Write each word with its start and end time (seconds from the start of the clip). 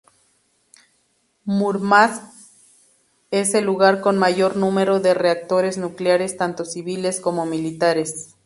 Múrmansk 1.45 2.23
es 3.29 3.53
el 3.53 3.65
lugar 3.65 4.01
con 4.01 4.17
mayor 4.17 4.55
número 4.57 4.99
de 4.99 5.13
reactores 5.13 5.77
nucleares 5.77 6.37
tanto 6.37 6.65
civiles 6.65 7.19
como 7.19 7.45
militares. 7.45 8.33